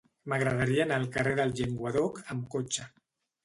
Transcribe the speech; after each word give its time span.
M'agradaria 0.31 0.81
anar 0.85 0.97
al 1.01 1.05
carrer 1.19 1.35
del 1.41 1.55
Llenguadoc 1.61 2.21
amb 2.33 2.51
cotxe. 2.59 2.91